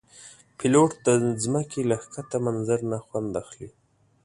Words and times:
پیلوټ 0.57 0.91
د 1.05 1.07
ځمکې 1.43 1.81
له 1.89 1.95
ښکته 2.03 2.37
منظر 2.45 2.79
نه 2.91 2.97
خوند 3.05 3.31
اخلي. 3.41 3.69